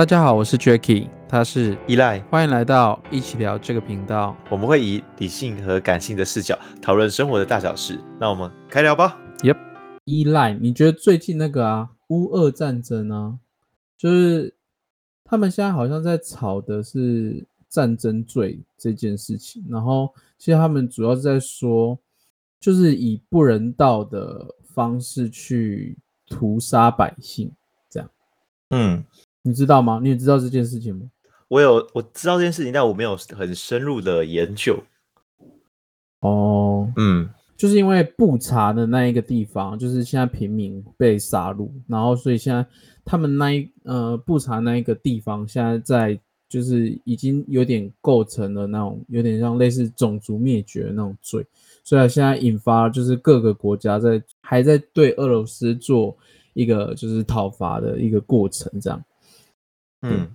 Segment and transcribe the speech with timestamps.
[0.00, 4.34] 大家好，我是 Jacky，他是依赖，欢迎来到一起聊这个频道。
[4.48, 8.00] 我们会以理性和感性的视角讨论生活的大小事。
[8.18, 9.20] 那我们开聊吧。
[9.42, 9.58] Yep，
[10.06, 13.38] 依赖，你觉得最近那个啊，乌俄战争啊，
[13.98, 14.54] 就是
[15.22, 21.98] 他们现在好像在吵的是战争罪这件事情，然后其实他们主要是在说，
[22.58, 27.52] 就是以不人道的方式去屠杀百姓。
[28.72, 29.04] 嗯，
[29.42, 29.98] 你知道吗？
[30.02, 31.10] 你也知道这件事情吗？
[31.48, 34.78] 我有，我知道这件事情，但我没有很深入的研究。
[36.20, 37.26] 哦，嗯，
[37.56, 42.66] 就是因为布查的那一个地方，就是现在平民被杀戮，然后所以现在
[43.04, 51.46] 他们那一呃布查那一个地方，现在在就是已经有点构成了那种有点像类似种族灭绝的那种罪，
[51.82, 56.14] 所以现在引发就是各个国家在还在对俄罗斯做。
[56.52, 59.00] 一个就是讨伐的一个过程，这样，
[60.02, 60.28] 嗯，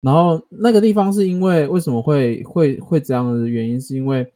[0.00, 4.32] 然后那个地方是因为为什么会会会这样的原因，是因为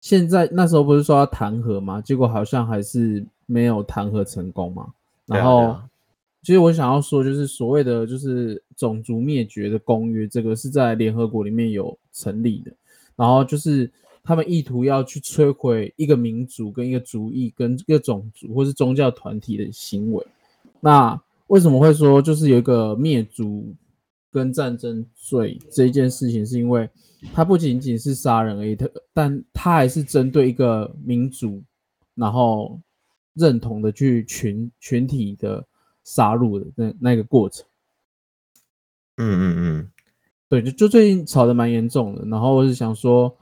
[0.00, 2.00] 现在那时候不是说要弹劾吗？
[2.00, 4.92] 结果好像还是没有弹劾成功嘛。
[5.26, 5.76] 然后，
[6.42, 12.72] 其实我想要说，就是所谓的就是种族灭绝的公约，这个是在联合国里面有成立的，
[13.16, 13.90] 然后就是。
[14.24, 20.26] 他们意图要去摧毁一个民族、跟一个族裔、跟一个种族或是宗教团体的行为。
[20.80, 21.18] 那
[21.48, 23.74] 为什么会说就是有一个灭族
[24.30, 26.46] 跟战争罪这一件事情？
[26.46, 26.88] 是因为
[27.34, 31.62] 它不仅仅是杀人而已，它但它还是针对一个民族，
[32.14, 32.80] 然后
[33.34, 35.66] 认同的去群群体的
[36.04, 37.66] 杀戮的那那个过程。
[39.16, 39.90] 嗯嗯嗯，
[40.48, 42.24] 对，就就最近吵得蛮严重的。
[42.26, 43.36] 然后我是想说。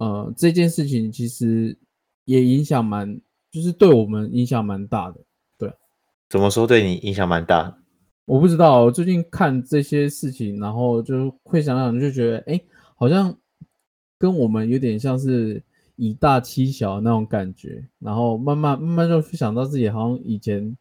[0.00, 1.76] 呃，这件事情其实
[2.24, 5.18] 也影响蛮，就是对我们影响蛮大的。
[6.28, 7.78] 对，怎么说对你影响蛮大？
[8.26, 12.60] 我不知道，我最近看这些事情，然后就会想想，就觉得，哎，
[12.94, 13.34] 好像
[14.18, 15.62] 跟我们有点像是
[15.96, 17.82] 以大欺小那种感觉。
[17.98, 20.76] 然后慢慢慢慢就想到自己好像以前，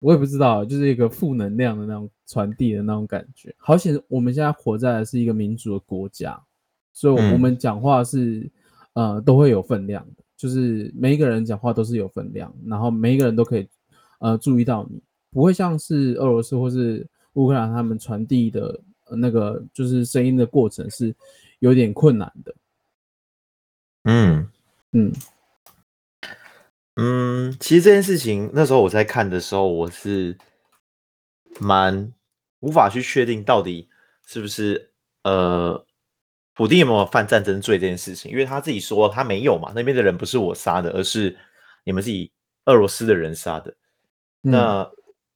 [0.00, 3.54] 我也不知道，就是一个负能量的那种传递的那种感觉。
[3.58, 6.42] 好险，我们现在活在的是一个民主的国家。
[6.92, 8.50] 所以，我们讲话是，
[8.94, 13.68] 嗯、呃，都会有分量的，就是每一个人讲话都是有分量，然后每一个人都可以，
[14.18, 15.00] 呃，注意到你，
[15.30, 21.14] 不会像是俄罗斯或是乌克兰他们传递的那个就是声音的过程是
[21.58, 22.54] 有点困难的。
[24.04, 24.48] 嗯
[24.92, 25.12] 嗯
[26.96, 30.36] 嗯，其实这件事情那时候我在看的时候，我是
[31.60, 32.12] 蛮
[32.60, 33.88] 无法去确定到底
[34.26, 34.90] 是不是
[35.24, 35.84] 呃。
[36.58, 38.32] 普丁有没有犯战争罪这件事情？
[38.32, 41.36] 因为他自己说他没有嘛，那边的人不是我杀的，而是
[41.84, 42.32] 你们自己
[42.64, 43.76] 俄罗斯的人杀的。
[44.46, 44.90] 嗯、那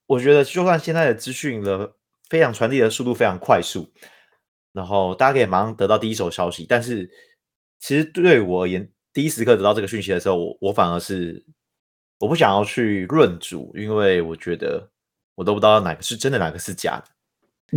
[0.06, 1.92] 我觉得，就算现在的资讯的
[2.28, 3.90] 非常传递的速度非常快速，
[4.72, 7.10] 然后大家可以马上得到第一手消息，但是
[7.78, 11.44] 其实对我而言，第一时刻得到这个讯息的时候，我我反而是
[12.18, 14.88] 我不想要去论主，因为我觉得
[15.34, 17.04] 我都不知道哪个是真的，哪个是假的。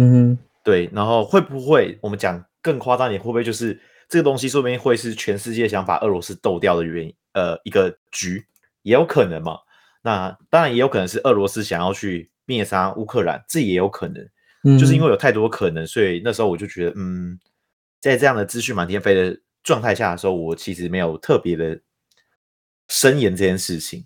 [0.01, 2.43] 嗯，对，然后会不会我们讲？
[2.63, 3.77] 更夸张一点，会不会就是
[4.07, 7.13] 这个东西说不定会是全世界想把俄罗斯斗掉的原因？
[7.33, 8.41] 呃，一个局
[8.83, 9.59] 也有可能嘛。
[10.03, 14.23] 那当然也有可能是俄罗斯想要去灭杀乌克兰，这也有可能。
[14.63, 17.39] 嗯，就是因为有太多可能，所以那时候我就觉得，嗯，
[17.99, 21.81] 在这样的资讯满天飞的状态下的时候，我其实没有特别的
[22.89, 24.05] 深言这件事情。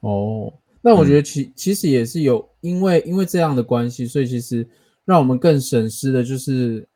[0.00, 0.52] 哦，
[0.82, 4.68] 那我觉得其、嗯、其实也是有，因为因为这样的关系，所以其实
[5.06, 6.86] 让我们更审视的就是。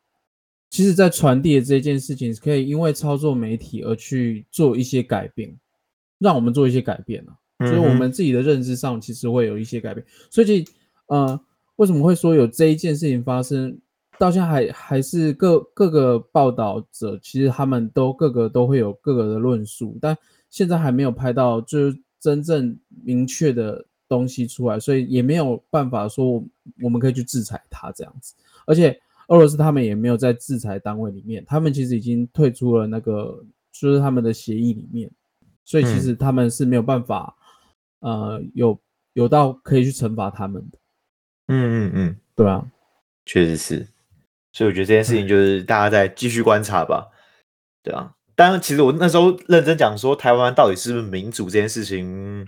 [0.71, 5.56] 其实，在传递的这件事情，可以因为操作媒体而去做一些改变，
[6.19, 7.38] 让我们做一些改变啊。
[7.59, 10.04] 所以，我们自己的认知上，其实会有一些改变。
[10.31, 10.65] 所以，
[11.06, 11.41] 呃，
[11.76, 13.78] 为什么会说有这一件事情发生？
[14.19, 20.17] 到现在还还是各各个报道者，其实他们都各个都会有各个的论述，但
[20.50, 26.44] 现在还没有拍到就是真正明确的东西出来，所以也没有办法说
[26.81, 28.34] 我们可以去制裁他这样子，
[28.67, 28.99] 而且。
[29.28, 33.43] 俄罗斯他们也没有在制裁单位里面，他们其实已经退出了那个，
[33.73, 35.11] 就是他们的协议里面，
[35.64, 37.44] 所以其实他们是没有办法，嗯、
[38.04, 38.78] 呃，有
[39.14, 40.78] 有到可以去惩罚他们的。
[41.48, 42.62] 嗯嗯嗯，对啊，
[43.24, 43.88] 确实是，
[44.52, 47.08] 所以我觉得这件事情就是大家再继续观察吧。
[47.82, 52.46] 对啊，当然，其实我那时候认真讲说台湾到底是不是民主这件事情，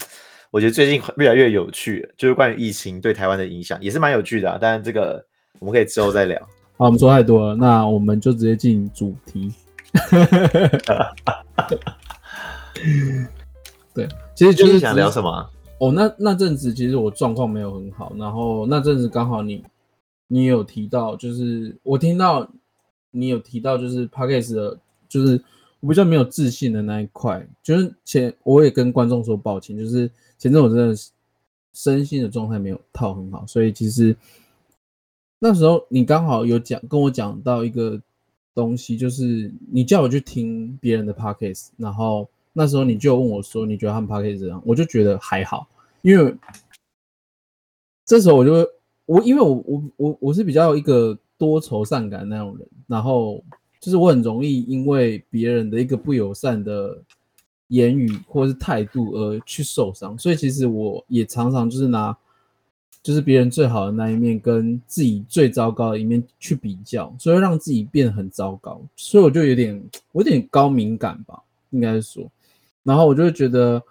[0.51, 4.59] 我觉得最近越来越有趣，就是关于疫情对台湾的影响也是蛮有趣的啊。
[4.59, 5.25] 当然，这个
[5.59, 6.39] 我们可以之后再聊。
[6.77, 9.55] 好，我们说太多了，那我们就直接进主题。
[13.97, 15.51] 对，其实就是想聊什么？
[15.79, 19.65] 哦，那那阵子其实我状况没有很好，然后那阵子刚好你
[20.29, 22.47] 你有提到，就是我听到
[23.11, 24.79] 你有提到，就是 Podcast 的，
[25.09, 25.43] 就是
[25.81, 30.95] 我比较没有自信的那一块，就是前我也跟观众说抱歉，就是前阵我真的
[31.73, 34.15] 身心的状态没有套很好，所以其实
[35.39, 37.99] 那时候你刚好有讲跟我讲到一个
[38.55, 42.29] 东西，就是你叫我去听别人的 Podcast，然后。
[42.59, 45.69] 那时候你就问我说：“你觉得他们 Podcast 怎样？”我就觉得还好，
[46.01, 46.35] 因为
[48.07, 48.67] 这时候我就
[49.05, 53.45] 我因为我我我我是比较一个多愁善感的那种人，然后
[53.79, 56.99] 就是我很容易因为别人的一个不友善的
[57.69, 62.17] 言语或是态度而去受伤，所以其实我也常常就是拿
[63.03, 69.79] 就是别人最好的那一面跟自己最糟糕的一面去比较，所以让自己变得很糟糕，所以我就有点
[70.13, 72.27] 我有点高敏感吧，应该是说。
[72.87, 73.83] 然后我就会觉得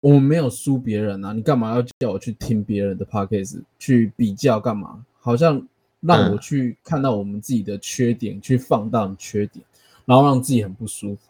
[0.00, 5.02] 我们没有输别人啊，你干嘛要叫我去听别人的 podcast 去比较干嘛？
[5.18, 5.66] 好像
[6.00, 9.64] 让我去看到我们自己的缺点，嗯、去放大缺点，
[10.04, 11.22] 然后让自己很不舒服。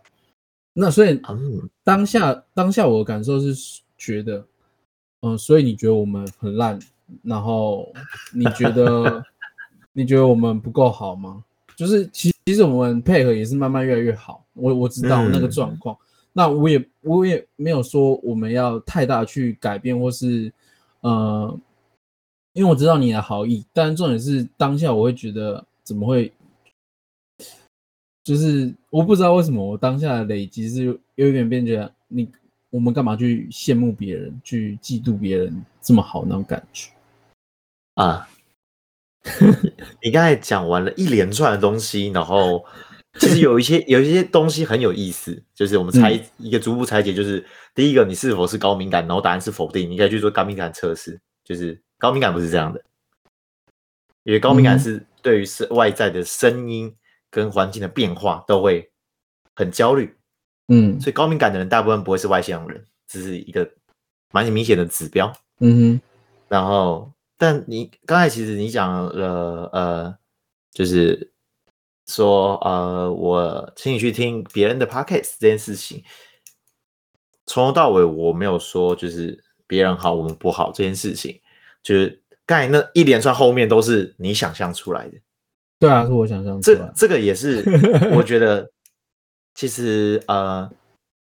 [0.72, 1.20] 那所以
[1.84, 4.44] 当下当下我的感受是觉得，
[5.20, 6.76] 嗯，所以你觉得我们很烂，
[7.22, 7.90] 然后
[8.34, 9.24] 你觉得
[9.94, 11.44] 你觉得我们不够好吗？
[11.76, 15.94] 就是其其实我们配合也是慢慢越来越好，我我知道那个状况。
[15.94, 16.04] 嗯
[16.38, 20.52] 那我也我也没有说我们要太大去改变，或是
[21.00, 21.58] 呃，
[22.52, 26.32] 因为我知道你的好意，但重点是当下我会觉得怎么会，
[28.22, 30.84] 就是我不知道为什么我当下的累积是
[31.16, 32.30] 有一点变觉得你
[32.70, 36.92] 我们干嘛去羡慕别人，去嫉妒别人这么好那种感觉
[37.94, 38.28] 啊？
[40.04, 42.64] 你刚才讲完了一连串的东西，然后。
[43.18, 47.44] 其实有一些 有一些东西很有意思，就是我们拆一个逐步拆解，就是
[47.74, 51.20] 第一个，你是否是高敏感，然后答案是否定，你可以去做高敏感测试。
[51.44, 52.82] 就是高敏感不是这样的，
[54.22, 56.94] 因为高敏感是对于是外在的声音
[57.30, 58.90] 跟环境的变化都会
[59.54, 60.14] 很焦虑，
[60.68, 63.66] 嗯，所以高敏感的人大部分不会是外向人，这是一个
[64.30, 66.00] 蛮明显的指标，嗯哼。
[66.48, 70.18] 然后，但你刚才其实你讲了，呃，
[70.72, 71.32] 就是。
[72.08, 76.02] 说呃，我请你去听别人的 podcast 这件事情，
[77.44, 81.38] 从头到尾我没有说就是别人好我们不好这件事情，
[81.82, 85.18] 就是刚才那一连串后面都是你想象出来的。
[85.78, 86.92] 对啊，是我想象出来的。
[86.96, 87.62] 这这个也是
[88.16, 88.72] 我觉得，
[89.54, 90.68] 其实呃，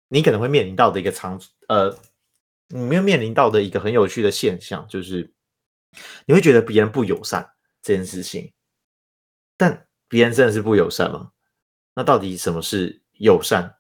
[0.09, 1.97] 你可能会面临到的一个长呃，
[2.69, 5.32] 你没有面临到的一个很有趣的现象，就是
[6.26, 7.50] 你会觉得别人不友善
[7.81, 8.53] 这件事情，
[9.56, 9.88] 但。
[10.08, 11.31] 别人真的是不友善吗？
[11.94, 13.76] 那到底什么是友善？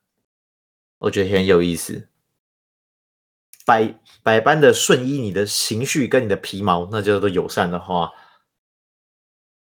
[0.98, 2.08] 我觉得很有意思。
[3.64, 8.10] 百百般的顺依你的情绪跟你的皮毛，那叫做友善的话，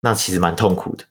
[0.01, 1.05] 那其实蛮痛苦的。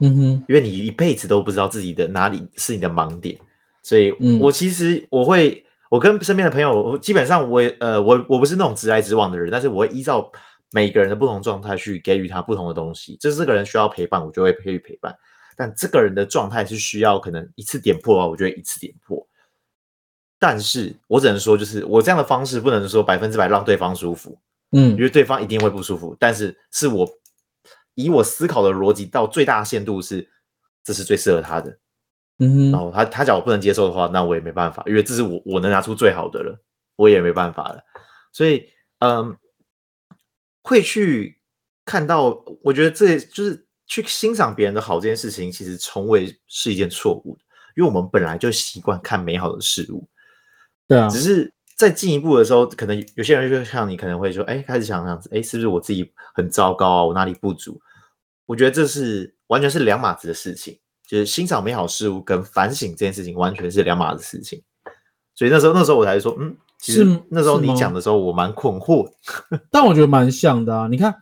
[0.00, 3.38] 嗯哼，因为你一辈子都不知道自己的哪里是你的盲点，
[3.82, 10.30] 所以我其实我会，我跟身边的朋友，我基本上我呃，我我不是那种直来直往的人，但是我会依照。
[10.72, 15.14] 每个人的不同状态去给予他不同的东西，就是这个人需要陪伴，我就会给予陪伴。
[15.56, 19.26] 但这个人的状态是需要可能一次点破的话，我就会一次点破。
[20.38, 24.38] 但是我只能说，就是我这样的方式不能说百分之百让对方舒服，
[24.72, 26.16] 嗯，因为对方一定会不舒服。
[26.18, 27.06] 但是是我
[27.94, 30.26] 以我思考的逻辑到最大限度是，
[30.82, 31.76] 这是最适合他的，
[32.38, 32.70] 嗯。
[32.70, 36.58] 然后他他假如不能接受的话，那我也没办法，因为这是我我能拿出最好的了，
[36.96, 37.82] 我也没办法了。
[38.32, 38.66] 所以，
[39.00, 39.36] 嗯。
[40.62, 41.38] 会去
[41.84, 47.42] 看到，我觉得这就是去欣赏别人的好这件事情，其实从未是一件错误的，
[47.76, 50.06] 因为我们本来就习惯看美好的事物。
[50.86, 57.04] 对啊，只是在进一步的时候，可能有些人就像你，可能会说，哎，开始想想，哎，是不是我自己很糟糕啊？
[57.04, 57.80] 我哪里不足？
[58.46, 64.62] 我觉得这是完全是两码子的事情，就是欣赏美好事物跟反省这件事情完全是两码子的事情。
[65.34, 66.56] 所以那时候，那时候我才说，嗯。
[66.80, 69.06] 是那时候你讲的时候，我蛮困惑，
[69.70, 70.88] 但我觉得蛮像的啊。
[70.88, 71.14] 你看，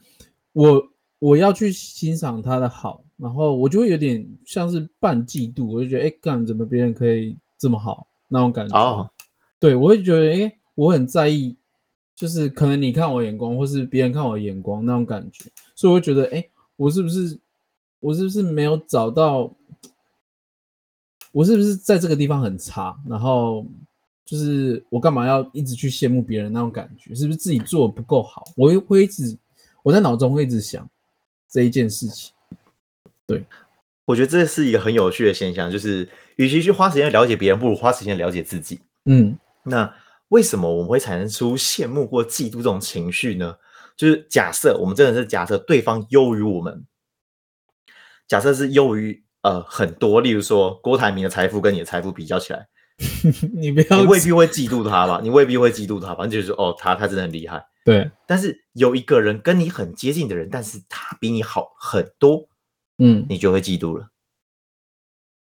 [0.53, 0.83] 我
[1.19, 8.79] 我要去欣赏他的好，然后我就会有点像是半嫉妒，我就觉得，哎，干怎么别人可以这么好那种感觉。
[8.79, 9.11] 哦，
[9.59, 11.57] 对，我会觉得，哎，我很在意，
[12.15, 17.37] 就是可能你看我眼光，或是别人看我眼光那种感觉，所以我会觉得，哎，我是不是
[17.99, 19.53] 我是不是没有找到，
[21.33, 23.67] 我是不是在这个地方很差，然后。
[24.29, 27.15] 就是我干嘛要一直去羡慕别人那种感觉？
[27.15, 28.45] 是不是自己做的不够好？
[28.59, 29.35] 我会一直
[29.83, 30.87] 我在脑中会一直想
[31.49, 32.35] 这一件事情。
[33.27, 33.43] 对，
[34.05, 36.07] 我觉得这是一个很有趣的现象，就是
[36.37, 38.79] 与其去花时间了解别人，不如花时间了解自己。
[39.07, 39.95] 嗯，那
[40.29, 43.57] 为什么我们会产生出羡慕或嫉妒这种情绪呢？
[43.97, 46.85] 就是假设我们真的是假设对方优于我们，
[48.27, 52.69] 假设是优于呃很多，例如说郭台铭的财富跟你的财富比较起来，
[53.55, 55.21] 你不要，你未必会嫉妒他吧？
[55.23, 56.25] 你未必会嫉妒他吧？
[56.27, 57.65] 你就是说哦，他他真的很厉害。
[57.85, 62.49] 对，但是有一个人跟你很接近的人，但是他比你好很多，
[62.99, 64.09] 嗯，你就会嫉妒了。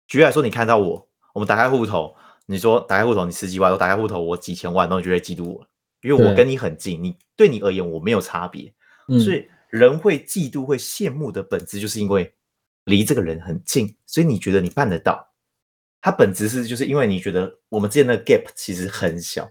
[0.08, 2.16] 举例来说，你看到我，我们打开户头。
[2.48, 5.66] 你说打开户头，你十几万；我打开户头，我几千万，然后你就会嫉妒我，
[6.02, 8.74] 因为我跟你很近，你对你而言我没有差别，
[9.08, 12.34] 嗯，所以人会嫉妒、会羡慕的本质，就是因为
[12.86, 15.31] 离这个人很近，所以你觉得你办得到。
[16.02, 19.50] 它本质是就是因为你觉得我们之间的 gap 其实很小，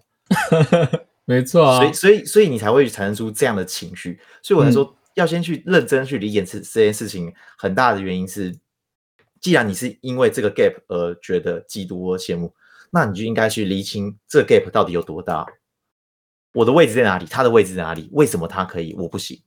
[1.24, 4.20] 没错啊，所以所以所以你才会产生出这样的情绪。
[4.42, 8.54] 所以我才说要先去认真去理解这这件事情，很大的原因是，
[9.40, 12.52] 既然你是因为这个 gap 而觉得嫉妒或羡慕。
[12.92, 15.46] 那你就应该去厘清这 gap 到底有多大，
[16.52, 19.40] 我的位置在哪里，他的位置在哪里，为什么他可以，我不行？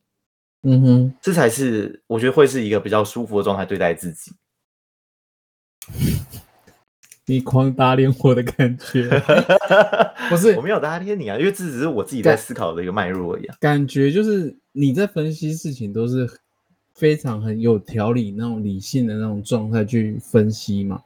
[0.61, 4.31] 嗯哼，这才是我觉得会是一个比较舒服的状态对待自己。
[7.25, 9.09] 你狂打脸我的感觉，
[10.29, 13.55] 不是我没有打脸你啊，因为这只是我自己在思考的一个脉络而已啊。
[13.59, 16.29] 感觉就是你在分析事情都是
[16.95, 21.01] 非常很有条理、那种理性的那种状态去分析嘛。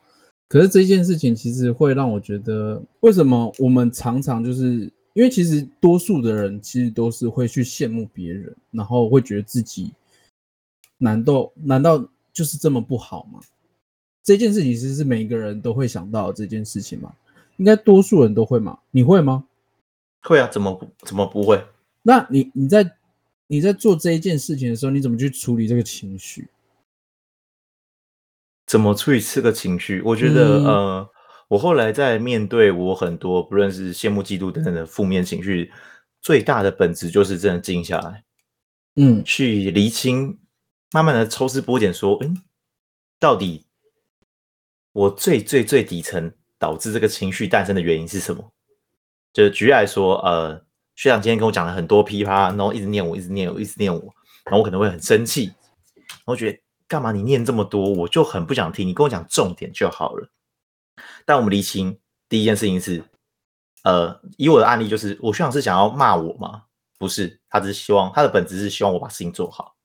[0.50, 9.92] 可是这件事情其实会让我觉得，为什么我们常常就是因为其实多数的人其实都是会去羡慕别人，然后会觉得自己
[10.98, 13.40] 难道难道就是这么不好吗？
[14.28, 17.14] 这件事情其实是每一个人都会想到的这件事情嘛？
[17.56, 18.78] 应该多数人都会嘛？
[18.92, 19.46] 你会吗？
[20.20, 21.66] 会啊，怎么不怎么不会？
[22.02, 22.98] 那你你在
[23.48, 26.50] 你在做这一件事情的时候，你怎么去处理这个情绪？
[28.66, 30.02] 怎么处理这个情绪？
[30.02, 31.10] 我觉得，嗯、呃，
[31.48, 35.72] 我后来在面对我很多不论是羡慕、嫉妒等等的负面情绪，
[36.20, 38.26] 最大的本质就是真的静下来，
[38.98, 40.38] 嗯，去厘清，
[40.92, 42.42] 慢慢的抽丝剥茧，说，嗯，
[43.22, 43.64] 到底
[44.98, 48.52] 我最最最底层导致这个情绪诞生的原因是什么？
[49.32, 50.60] 就举例来说，呃，
[50.96, 54.02] 学长今天跟我讲了很多噼啪，然后一直念我，一直念我，一直念我，
[54.46, 55.54] 然后我可能会很生气，
[55.96, 56.60] 然后觉得。
[56.90, 57.92] 干嘛你念这么多？
[57.92, 58.88] 我就很不想听。
[58.88, 60.30] 你跟我讲重点就好了。
[61.26, 62.00] 但我们厘清
[62.30, 63.04] 第一件事情是，
[63.84, 66.64] 呃，以我的案例就是，我学长是想要骂我吗？
[66.98, 69.76] 不是，他只是希望他的本质是希望我把事情做好。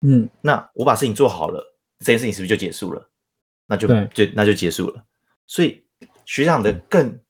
[0.00, 1.64] 嗯，那我把事情做好了，
[2.00, 3.08] 这件事情是不是就结束了？
[3.68, 5.04] 那就就那就结束了。
[5.46, 5.84] 所以
[6.24, 7.20] 学长的更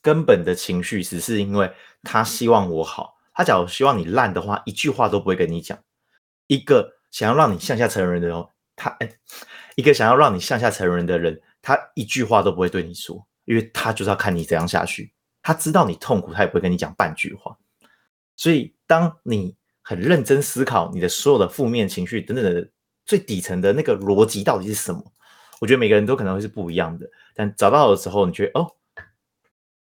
[0.00, 1.70] 根本的情绪只是因为
[2.02, 3.18] 他希望我好。
[3.34, 5.78] 他假如希望你烂的话，一句话都不会跟你讲。
[6.46, 8.46] 一个想要让你向下沉沦的人。
[8.76, 9.08] 他哎，
[9.76, 15.12] 一个想要让你向下沉沦的人，他一句话都不会对你说，因为他就是要看你怎样下去。
[15.42, 17.56] 他知道你痛苦，他也不会跟你讲半句话。
[18.36, 22.68] 所以，当你很认真思考你的所有的负面情绪等等的
[23.06, 25.04] 最底层的那个逻辑到底是什么，
[25.60, 27.08] 我觉得每个人都可能会是不一样的。
[27.34, 28.70] 但找到的时候，你觉得哦，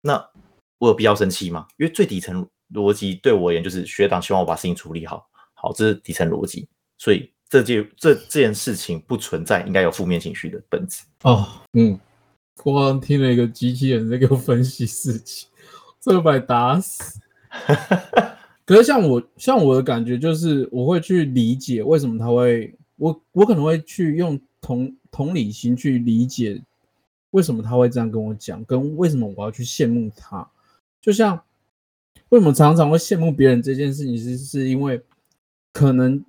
[0.01, 0.29] 那
[0.77, 1.67] 我有必要生气吗？
[1.77, 7.31] 因为最底层逻辑对我而言就是学长希望我把事情处理好，好，这是底层逻辑，所以。
[7.51, 11.47] 这件这这件事情不存在应该有负面情绪的本质哦。
[11.73, 11.99] 嗯，
[12.63, 15.49] 我刚刚听了一个机器人在给我分析事情，
[15.99, 17.19] 这把打死。
[18.67, 26.61] 可是像我像我的感觉就是，我会去理解为什么他会，我我可能会去用同同理心去理解
[27.31, 30.49] 为什么他会这样跟我讲，跟为什么我要去羡慕他。
[31.01, 31.41] 就像
[32.29, 35.01] 为什么常常会羡慕别人这件事情，是是因为
[35.71, 36.23] 可能。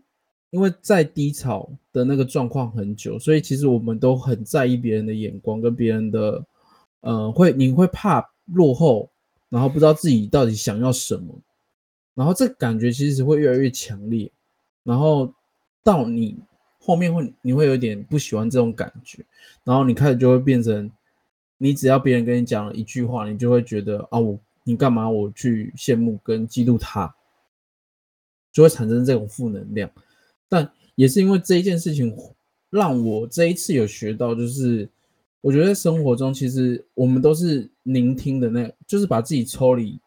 [0.52, 6.44] 因为在低潮的那个状况很久，所以其实我们都很在意别人的眼光跟别人的，
[7.02, 9.08] 呃，会你会怕落后，
[9.48, 11.32] 然后不知道自己到底想要什么，
[12.14, 14.28] 然后这感觉其实会越来越强烈，
[14.82, 15.32] 然后
[15.84, 16.36] 到你
[16.90, 19.24] 后面会你会有点不喜欢这种感觉，
[19.62, 20.90] 然后你开始就会变成，
[21.56, 27.14] 你只要别人跟你讲了一句话，你就会觉得啊，我你干嘛我去羡慕跟嫉妒他，
[28.50, 29.88] 就会产生这种负能量。
[30.48, 32.12] 但也是因为这一件事情，
[32.70, 34.88] 让我这一次有学到，就是
[35.40, 40.00] 我觉得在生活中，其实我们都是聆听的，那就是把自己抽离，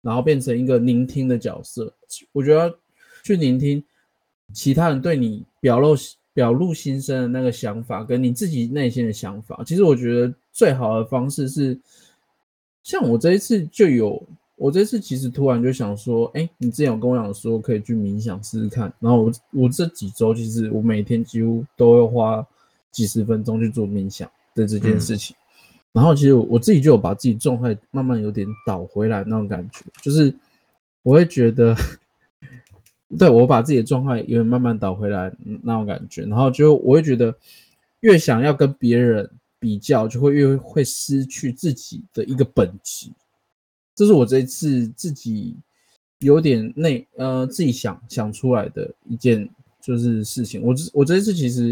[0.00, 1.92] 然后变成一个聆听的角色。
[2.32, 2.74] 我觉得
[3.22, 3.84] 去聆听
[4.52, 5.94] 其他人对你表露
[6.32, 11.78] 表露心声的那个想法，跟你自己内心的想法，其实我觉得最好的方式是，
[12.82, 14.22] 像我这一次就有。
[14.58, 22.46] 我这次其实突然就想说，哎，你之前有跟我讲说可以去冥想试试看，然后我我这几周其实我每天几乎都会花
[22.90, 25.36] 几十分钟去做冥想的这件事情，
[25.92, 30.34] 然后其实我自己就有把自己状态慢慢有点倒回来那种感觉，就是
[31.02, 31.76] 我会觉得，
[33.18, 35.32] 对，我把自己的状态有点慢慢倒回来
[35.62, 37.34] 那种感觉，然后就我会觉得
[38.00, 43.10] 越想要跟别人比较，就会越会失去自己的一个本质。
[43.94, 45.56] 这是我这一次自己
[46.18, 49.48] 有点内呃自己想想出来的一件
[49.80, 50.62] 就是事情。
[50.62, 51.68] 我我这一次其实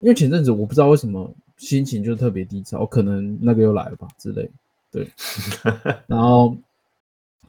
[0.00, 1.34] 因为前阵子我不知道为什么。
[1.58, 4.48] 心情就特别低潮，可能那个又来了吧之类，
[4.92, 5.10] 对，
[6.06, 6.56] 然后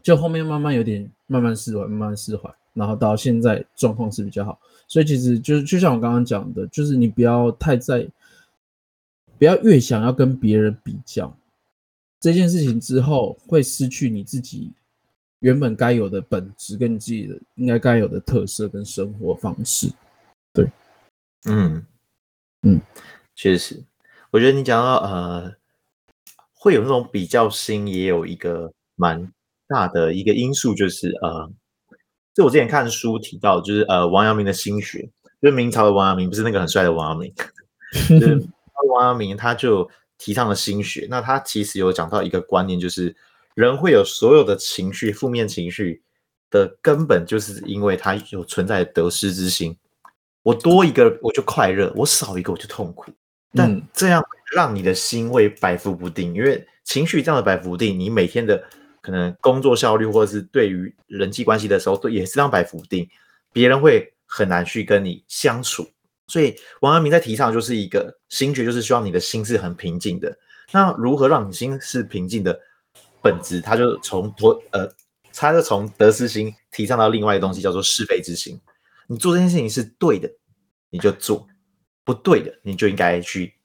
[0.02, 8.08] 就后面慢慢有点慢慢释怀，慢慢释怀，然后到现在状况是比较好，所以其实就是就像我刚刚讲的，就是你不要太在，
[9.38, 11.36] 不要越想要跟别人比较
[12.20, 14.72] 这件事情之后，会失去你自己
[15.40, 19.92] 原本该有的本质，跟你自己的应该该有的特色跟生活方式，
[20.54, 20.70] 对，
[21.46, 21.86] 嗯。
[22.64, 22.82] 嗯，
[23.36, 23.82] 确实。
[24.32, 25.56] 我觉得你讲到呃，
[26.54, 29.32] 会有那种比较心，也有一个蛮
[29.70, 31.50] 大的一个因素，就是呃，
[32.34, 35.10] 就我之前看书提到，就是呃，王阳明的心学，
[35.42, 37.34] 就是明朝的王阳明，不是那个很帅的王阳明，
[38.10, 38.50] 就是
[38.90, 41.08] 王阳明他就提倡了心学。
[41.10, 43.16] 那他其实有讲到一个观念，就是
[43.54, 46.02] 人会有所有的情绪，负面情绪
[46.50, 49.78] 的根本，就是因为他有存在得失之心。
[50.42, 53.12] 我多一个我就快乐，我少一个我就痛苦。
[53.54, 54.24] 但这样
[54.56, 58.64] 让你的心会摆浮不定，因为情绪这样的摆浮不定，你每天的
[59.10, 63.10] 可能工作效率或者是对于人际关系的时候，都也是这样摆浮不定，
[63.52, 65.90] 别人会很难去跟你相处。
[66.28, 70.38] 所以王阳明在提倡就是一个心学，就是希望你的心是很平静的。
[70.72, 72.60] 那如何让你心是平静的
[73.20, 73.62] 本质？
[73.62, 74.88] 他就从多呃，
[75.34, 78.62] 他就从得失心提倡到另外一个东西，叫做是非之心。
[79.08, 80.30] 你做这件事情是对的，
[80.92, 81.48] 你就做。
[82.04, 83.56] 不对的，你就应该去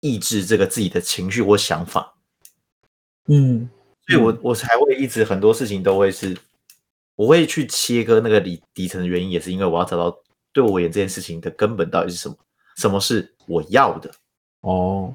[0.00, 2.16] 抑制这个自己的情绪或想法。
[3.26, 3.68] 嗯，
[4.10, 6.36] 所以我我才会一直很多事情都会是，
[7.16, 10.16] 我会去切割那个底底层的原因，也是因为我要找到
[10.52, 12.36] 对我而言这件事情的根本到底是什么，
[12.76, 14.10] 什么是我要的。
[14.60, 15.14] 哦，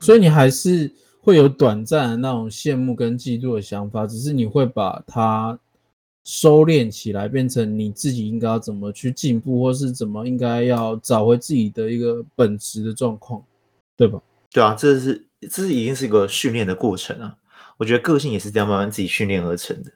[0.00, 5.58] 所以你还是会有短暂的那种羡慕跟嫉妒的想法，只是你会把它。
[6.26, 13.44] 收敛起来，变成你自己应该要怎么去进步，或是怎么应该要找回自己的一个本质的状况，
[13.94, 14.18] 对吧？
[14.50, 17.36] 对啊，这是这是已经是一个训练的过程啊。
[17.76, 19.90] 我觉得个性也是这样慢慢自己训练而成的。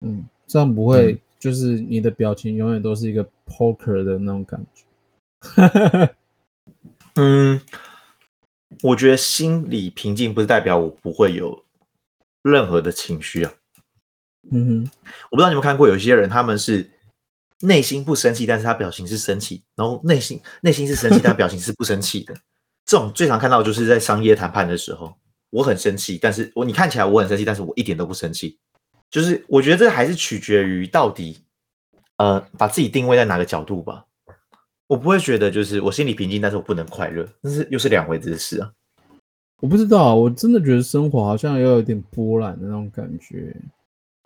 [0.00, 4.84] 嗯，这样不会就是你的表情永远都是一个 poker 的那种感觉。
[7.16, 7.60] 嗯，
[8.82, 11.64] 我觉得心理平静不是代表我不会有
[12.42, 13.54] 任何的情绪啊。
[14.50, 14.90] 嗯哼，
[15.30, 16.90] 我不知道你们看过，有些人他们是
[17.60, 22.34] 内心不生气，但是他表情是生气，然后内心内心是生气，但表情是不生气的。
[22.84, 25.16] 这种最常看到就是在商业谈判的时候，
[25.54, 28.58] 我很生气，但是我你看起来我很生气，但是我一点都不生气。
[29.08, 31.38] 就是我觉得这还是取决于到底，
[32.16, 34.04] 呃，把自己定位在哪个角度吧。
[34.88, 38.72] 我不会觉得就是我心里平静，但是我不能快乐，但是又是两回事啊。
[39.60, 43.54] 我不知道，我真的觉得生活好像要有点波澜的那种感觉。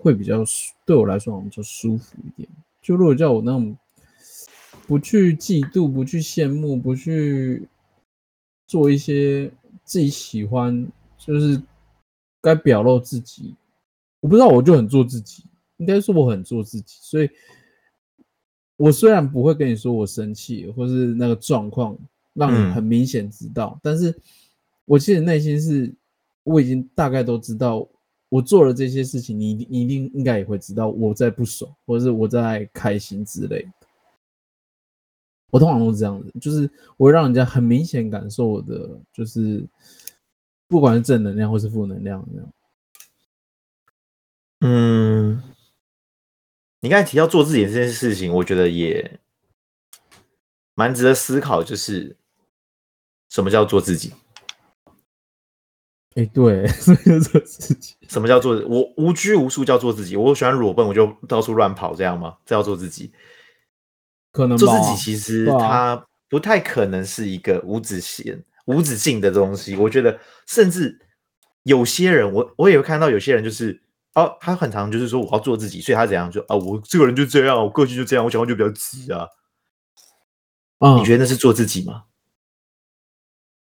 [0.00, 0.44] 会比较
[0.86, 2.48] 对我来说，好像就舒服一点。
[2.80, 3.76] 就如果叫我那种
[4.86, 7.68] 不去嫉妒、不去羡慕、不去
[8.68, 9.50] 做一些
[9.82, 10.86] 自己喜欢，
[11.18, 11.60] 就是
[12.40, 13.54] 该表露自己，
[14.20, 15.44] 我不知道，我就很做自己。
[15.76, 17.30] 应该说我很做自己，所以
[18.76, 21.96] 我虽然不会跟你说我生气，或是那个状况
[22.32, 24.14] 让你很明显知道，嗯、但是
[24.84, 25.94] 我其实内心是
[26.44, 27.86] 我已经大概都知道。
[28.30, 33.68] 我做了这些事情，你你一定应该也会知道我在不爽，或者是我在开心之类的。
[35.48, 39.66] 我通常都是这样子，就是我会让人家很明显感受我的，就是
[40.68, 42.52] 不管是正能量或是负能量这样。
[44.60, 45.42] 嗯，
[46.80, 49.18] 你刚才提到做自己这件事情，我觉得也
[50.74, 52.16] 蛮值得思考，就是
[53.28, 54.12] 什么叫做自己？
[56.14, 57.94] 哎，对， 什么叫做自己？
[58.08, 60.16] 什么叫做我无拘无束叫做自己？
[60.16, 62.36] 我喜欢裸奔，我就到处乱跑，这样吗？
[62.44, 63.12] 这叫做自己？
[64.32, 69.74] 可能做自己，其实它不太可能是一个无止线、无止境的东西。
[69.76, 70.98] 我觉得，甚至
[71.64, 73.82] 有些人，我我也会看到有些人，就是
[74.14, 79.26] 哦，他很常就是说我要做自己，所以他怎样就啊，我这个人就这样，我个性就这样，我讲话就比较直啊。
[80.78, 82.04] 嗯，你觉得那是做自己吗？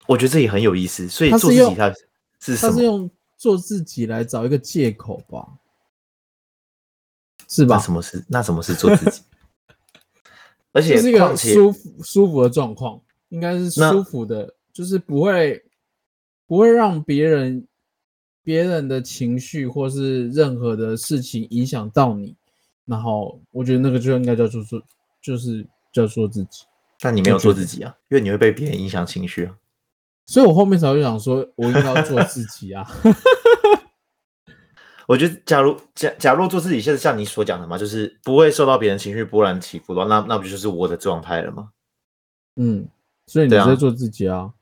[0.06, 1.08] 我觉得这也很有意思。
[1.08, 1.92] 所以做自己，他。
[2.40, 5.58] 是他是用做自己来找一个借口吧，
[7.50, 7.78] 是吧？
[7.78, 9.24] 那什么是那什么是做自己？
[10.72, 15.66] 而且是一个舒服舒服的状况，应该是舒服的，就是不会
[16.46, 17.68] 不会让别人
[18.44, 22.36] 别人的情绪或是任何的事情影响到你。
[22.86, 24.80] 然后我觉得那个就应该叫做做，
[25.20, 26.64] 就是叫做自己。
[27.00, 29.58] 但你没有做自己啊，因为你会被别人影响情绪啊。
[30.28, 32.86] 所以我后面才会想说，我应该要做自己啊。
[35.08, 41.72] 我觉得，假如假假如做自己，现在像你所讲的嘛，就是不会受到别人情绪波澜起伏的话，那那不就是我的状态了吗？
[42.58, 42.88] 嗯，
[43.26, 44.54] 所以你在做自己啊，啊？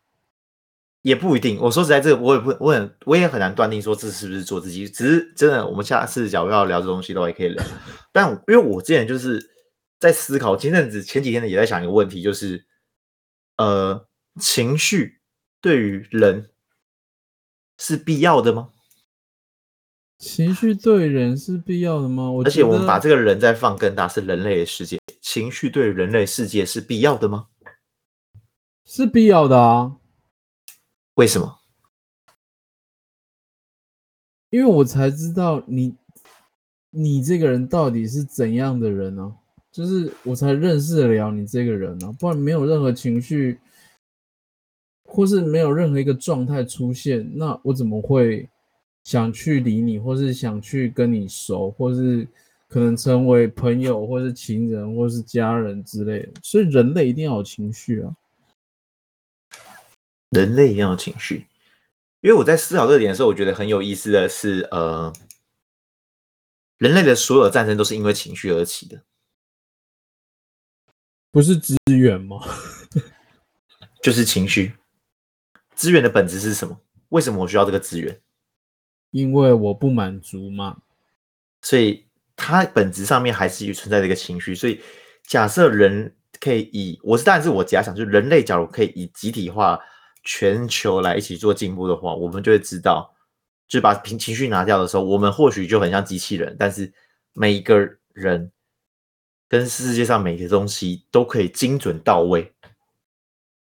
[1.05, 1.59] 也不一定。
[1.61, 4.89] 我说实在，这个我也不，我很我也很难断定说这是不是做自己。
[4.89, 7.63] 只是真的，我们下次假如要聊这东西的话，也可以聊。
[8.11, 9.39] 但因为我之前就是
[9.99, 12.65] 在思考，前阵子前几天呢也在想一个问题，就是
[13.57, 14.07] 呃，
[14.41, 15.19] 情绪
[15.61, 16.49] 对于人
[17.77, 18.69] 是必要的吗？
[20.17, 22.31] 情绪对人是必要的吗？
[22.43, 27.45] 而且我们把这个人再放更大，是人类的世界，情绪对人类世界是必要的吗？
[28.83, 29.97] 是必要的啊。
[31.15, 31.59] 为什么？
[34.49, 35.95] 因为我才知道你，
[36.91, 39.35] 你这个人到底是怎样的人呢、啊？
[39.71, 43.59] 就是我才认识得了你这个人呢、啊，不然没有任何情绪，
[45.03, 48.49] 或是没有任何一个状态出现，那我怎么会？
[49.03, 52.27] 想去理你，或是想去跟你熟，或是
[52.67, 56.41] 可能成为朋友，或是情人，或是家人之类的。
[56.41, 58.11] 所以人类一定要有情绪啊！
[60.35, 61.47] 人类一样的情绪，
[62.21, 65.13] 因为我在思考这个点的时候，我觉得很有意思的是，呃，
[66.77, 69.03] 人类的所有的战争都是因为情绪而起的，
[71.31, 72.37] 不是资源吗？
[74.03, 74.73] 就是情绪。
[75.73, 76.79] 资源的本质是什么？
[77.09, 78.21] 为什么我需要这个资源？
[79.11, 80.77] 因为我不满足嘛，
[81.61, 84.53] 所以它本质上面还是存在的一个情绪。
[84.53, 84.81] 所以
[85.23, 89.79] 假设人可以以，我是当然是我假想，就是人类假如可以以集体化
[90.25, 93.15] 全球来一起做进步的话，我们就会知道，
[93.69, 96.91] 就把情情绪拿掉的时候，我们或许就很像机器人，但是
[97.31, 97.79] 每一个
[98.11, 98.51] 人
[99.47, 102.51] 跟世界上每个东西都可以精准到位，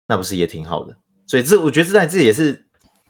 [0.06, 0.96] 那不是也挺好的？
[1.26, 2.62] 所以这我觉得这在这也是。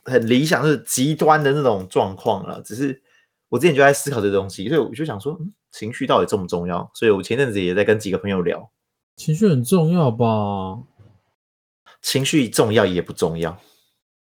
[0.08, 2.62] 很理想，是极端的那种状况了。
[2.62, 3.02] 只是
[3.48, 6.88] 我之前就在思考这东西，所以我就想说，嗯，情绪到底重不重要？
[6.94, 8.70] 所以我前阵子也在跟几个朋友聊，
[9.16, 10.78] 情绪很重要吧？
[12.02, 13.58] 情绪重要也不重要？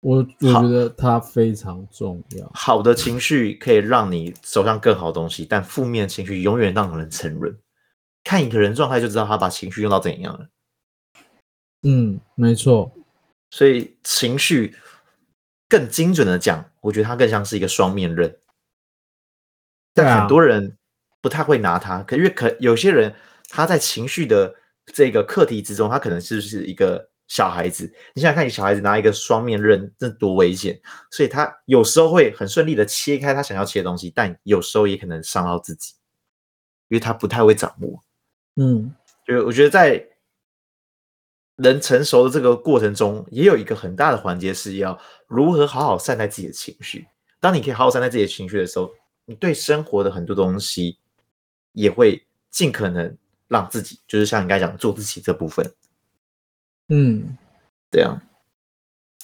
[0.01, 2.47] 我我觉得它非常重要。
[2.47, 7.57] 好，好的情绪可以让你走向更好的东西，但负面情绪永远让人沉沦。
[8.25, 10.49] 看一个人状态就知道他把情绪用到怎样了。
[11.83, 12.93] 嗯，没错。
[13.51, 14.77] 所以情绪。
[15.73, 18.37] 更精准的讲，我觉得它更像是一个双面刃，
[19.95, 20.77] 但很多人
[21.21, 23.15] 不太会拿它，可因为可有些人
[23.49, 24.53] 他在情绪的
[24.87, 27.91] 这个课题之中，他可能就是一个小孩子。
[28.15, 30.79] 你想想看，你小孩子拿一个双面刃，这多危险！
[31.11, 35.95] 所以他有时候会很顺利的切开他想要切的东西，但有时候也可能伤到自己，
[36.89, 38.03] 因为他不太会掌握。
[38.57, 38.95] 嗯，
[39.27, 40.07] 就我觉得在。
[41.63, 47.07] 人成熟的这个过程中，也有一个很大的环节是要如何好好善待自己的情绪。
[47.39, 48.91] 当你可以好好善待自己的情绪的时候，
[49.27, 50.97] 你对生活的很多东西
[51.73, 53.15] 也会尽可能
[53.47, 55.71] 让自己，就是像你刚才讲的做自己这部分。
[56.91, 57.37] 嗯，
[57.91, 58.23] 对啊。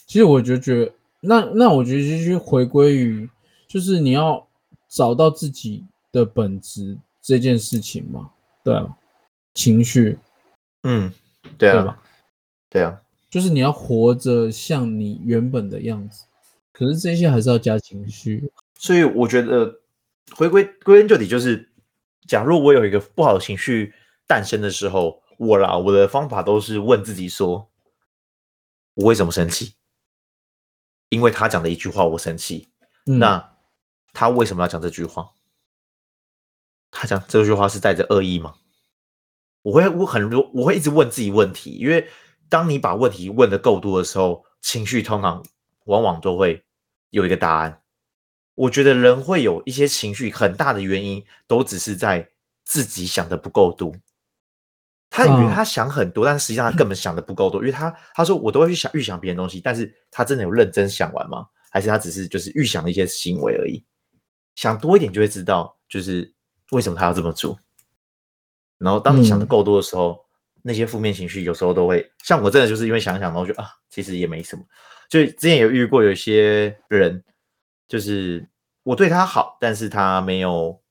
[0.07, 3.29] 其实我就觉得，那那我觉得就是回归于，
[3.69, 4.49] 就是你要
[4.89, 8.31] 找到自己的本质这件事情嘛。
[8.65, 8.97] 对啊，
[9.53, 10.19] 情绪，
[10.85, 11.13] 嗯，
[11.59, 11.75] 对啊。
[11.75, 12.03] 对吧？
[12.71, 13.01] 对啊，
[13.31, 16.25] 就是你要活着像你原本的样子，
[16.73, 18.51] 可是这些还是要加情绪。
[18.79, 19.81] 所以我觉得
[20.37, 21.69] 回归归根究底，就是
[22.29, 23.93] 假如我有一个不好的情绪
[24.27, 27.71] 诞生的时候，我啦，我的方法都是问自己说：
[28.95, 29.75] 我为什么生气？
[31.09, 32.69] 因为他讲的一句话我生气。
[33.07, 33.57] 嗯、那
[34.13, 35.33] 他为什么要讲这句话？
[36.91, 38.55] 他讲这句话是带着恶意吗？
[39.63, 42.09] 我会我很多我会一直问自己问题，因为。
[42.49, 45.45] 当你把问题问的够多的时候，情绪通常
[45.87, 46.65] 往往都会
[47.11, 47.83] 有一个答案。
[48.55, 52.31] 我觉得人会有一些情绪，很大的原因都只是在
[52.65, 53.93] 自己想的不够多。
[55.17, 61.47] 他以为他想很多，但实际上他根本想的不够多，因为他他说我都会去想预想别人东西，但是他真的有认真想完吗？
[61.71, 63.85] 还是他只是就是预想的一些行为而已？
[64.55, 66.33] 想多一点就会知道，就是
[66.71, 67.59] 为什么他要这么做。
[68.79, 70.13] 然后当你想的够多的时候。
[70.13, 70.23] 嗯
[70.67, 74.65] 那些负面情绪有时候都会，像我真的就是因为想想，然后就啊，其实也没什么。
[75.09, 77.23] 就之前有遇过有些人，
[77.87, 78.45] 就是
[78.83, 80.83] 我对他好，但是他没有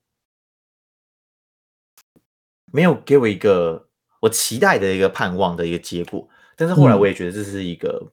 [2.72, 3.85] 没有给我一个
[4.26, 6.28] 我期待的一个盼望的一个结果。
[6.56, 8.12] 但是后来我也觉得这是一个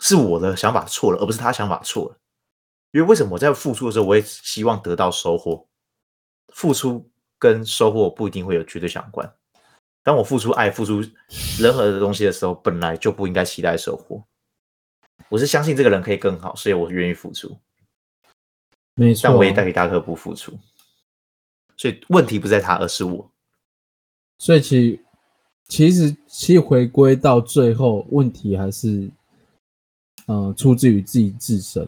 [0.00, 2.18] 是我的想法错了，而不是他想法错了。
[2.92, 5.66] 因为为什么我在付出的时候，我也希望得到收获？
[6.54, 9.30] 付出跟收获不一定会有绝对相关。
[10.02, 11.02] 当我付出爱、付出
[11.60, 14.24] 任何的东西的时候，本来就不应该期待收获。
[15.28, 17.56] 我是相信这个人可以更好，所以我愿意付出。
[18.94, 20.58] 没错，但我也带给大可不付出，
[21.76, 23.30] 所以问题不在他，而是我。
[24.38, 25.00] 所以其
[25.68, 29.10] 其实其实回归到最后，问题还是，
[30.26, 31.86] 嗯、呃，出自于自己自身，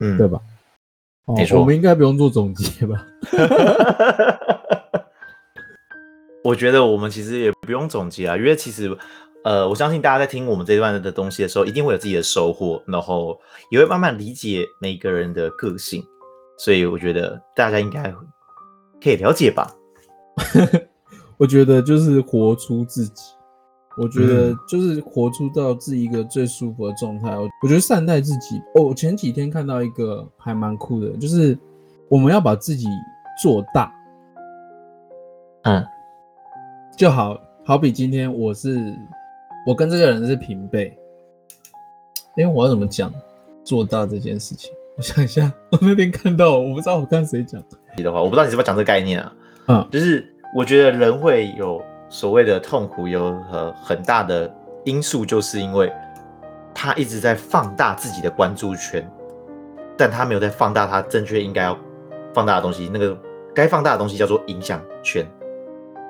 [0.00, 0.40] 嗯，对吧？
[1.36, 3.04] 没错，我们应该不用做总结吧？
[6.44, 8.96] 我觉得我们其实也不用总结啊，因为其实，
[9.44, 13.38] 呃，我相信大家在听我们这一段的东西的时候，一定会有自己的收获，然后
[13.70, 16.02] 也会慢慢理解每个人的个性，
[16.58, 18.10] 所以我觉得大家应该
[19.02, 19.74] 可以了解吧。
[21.38, 23.22] 我觉得就是活出自己，
[23.96, 27.38] 我觉得就是活出到自己一个最舒服的状态。
[27.38, 28.58] 我我觉得善待自己。
[28.74, 31.56] 哦，我前几天看到一个还蛮酷的，就是
[32.08, 32.86] 我们要把自己
[33.42, 33.92] 做大。
[35.62, 35.84] 嗯。
[36.96, 38.92] 就好好比今天我是
[39.64, 40.98] 我跟这个人是平辈，
[42.36, 43.12] 因为我要怎么讲
[43.62, 44.72] 做大这件事情？
[44.96, 47.62] 我想一下， 我那天看到，我不知道我看谁讲
[47.96, 49.32] 的话，我不知道你是不是讲这个概念啊？
[49.68, 54.52] 嗯，就是我觉得人会有所谓的痛苦，有呃很大的
[54.84, 55.92] 因素，就是因为
[56.74, 59.06] 他一直在放大自己的关注圈，
[59.96, 61.78] 但他没有在放大他正确应该要
[62.32, 62.90] 放大的东西。
[62.92, 63.16] 那个
[63.54, 65.26] 该放大的东西叫做影响圈。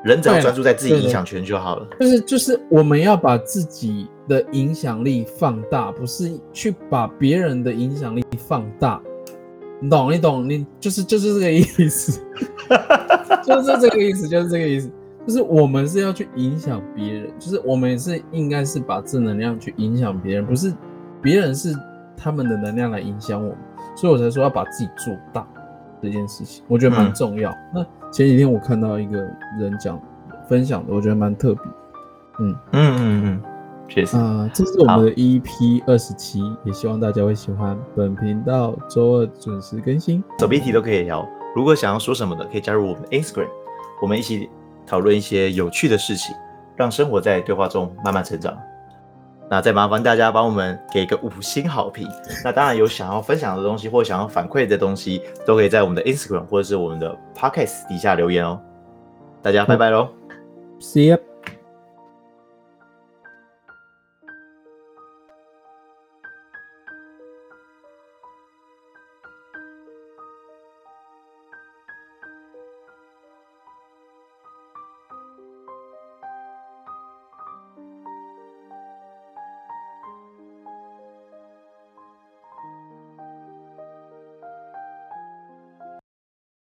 [0.05, 1.87] 人只要专注在自己影响圈就好了。
[1.99, 9.03] 就是就是，我们要把自己的影响力放大，不是去把别人的影响力放大。
[9.81, 10.13] 你懂？
[10.13, 10.49] 你懂？
[10.49, 12.21] 你就是就是这个意思，
[13.45, 14.91] 就是这个意思，就是这个意思。
[15.27, 20.73] 就是我们是要去影响别人，就是我们也是应该是把正能量去影响别人，不是
[21.21, 21.75] 别人是
[22.17, 23.59] 他们的能量来影响我们。
[23.97, 25.47] 所以我才说要把自己做大
[26.01, 27.51] 这件事情，我觉得蛮重要。
[27.51, 27.87] 嗯、那。
[28.11, 29.19] 前几天我看到一个
[29.61, 30.01] 人讲
[30.49, 31.63] 分享的，我觉得蛮特别。
[32.39, 33.43] 嗯嗯嗯嗯，
[33.89, 37.77] 确实啊、呃，这是我们的 EP 二十七，也希望大家会喜欢。
[37.97, 41.27] 本频道周二准时更新，手臂题都可以聊。
[41.57, 43.49] 如果想要说什么的，可以加入我们的 Instagram，
[44.03, 44.49] 我们一起
[44.87, 46.37] 讨论一些有趣的事情，
[46.77, 48.57] 让生活在对话中慢慢成长。
[49.51, 52.07] 那再麻烦大家帮我们给个五星好评。
[52.45, 58.61] 那当然有想要分享的东西或想要反馈的东西，都可以在我们的 Instagram 或者是我们的 Podcast 底下留言哦。
[59.41, 60.09] 大家拜拜喽
[60.79, 61.28] ，See you。